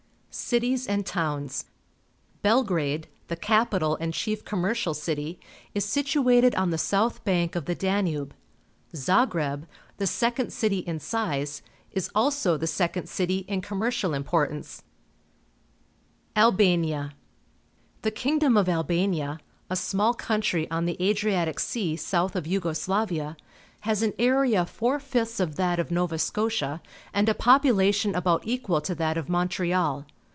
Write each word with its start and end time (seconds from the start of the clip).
Cities 0.33 0.87
and 0.87 1.05
Towns.— 1.05 1.65
Belgrade, 2.41 3.09
the 3.27 3.35
capital 3.35 3.97
and 3.99 4.13
chief 4.13 4.45
commercial 4.45 4.93
city, 4.93 5.41
is 5.75 5.83
situated 5.83 6.55
on 6.55 6.69
the 6.69 6.77
south 6.77 7.21
bank 7.25 7.53
of 7.53 7.65
the 7.65 7.75
Danube. 7.75 8.33
Zagreb, 8.95 9.67
the 9.97 10.07
second 10.07 10.53
city 10.53 10.79
in 10.79 11.01
size, 11.01 11.61
is 11.91 12.09
also 12.15 12.55
the 12.55 12.65
second 12.65 13.09
city 13.09 13.39
in 13.49 13.59
commercial 13.59 14.13
importance. 14.13 14.83
200 16.35 16.51
PUBLIC 16.53 16.53
SCHOOL 16.53 16.53
GEOGRAPHY 16.53 16.71
ALBANIA 16.71 17.01
r 17.01 17.07
»^Z^ 17.09 17.11
The 18.03 18.11
kingdom 18.11 18.55
of 18.55 18.69
Albania, 18.69 19.39
a 19.69 19.75
small 19.75 20.13
country 20.13 20.71
on 20.71 20.85
the 20.85 20.95
Adriatic 21.03 21.59
Sea 21.59 21.97
south 21.97 22.37
of 22.37 22.45
Yugo 22.47 22.71
Slavia, 22.71 23.35
has 23.81 24.01
an 24.01 24.13
area 24.17 24.65
four 24.65 24.97
fifths 25.01 25.41
of 25.41 25.57
that 25.57 25.77
of 25.77 25.91
Nova 25.91 26.17
Scotia 26.17 26.81
and 27.13 27.27
a 27.27 27.33
population 27.33 28.15
about 28.15 28.47
equal 28.47 28.79
to 28.79 28.95
that 28.95 29.17
of 29.17 29.27
Montreal. 29.27 30.05